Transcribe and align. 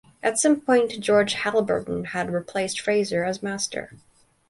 At 0.23 0.39
some 0.39 0.59
point 0.61 0.99
George 0.99 1.35
Haliburton 1.35 2.05
had 2.07 2.31
replaced 2.33 2.79
Frazer 2.81 3.23
as 3.23 3.43
master. 3.43 3.91